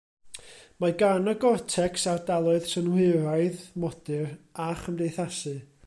[0.83, 4.27] Mae gan y cortecs ardaloedd synhwyraidd, modur
[4.65, 5.55] a chymdeithasu.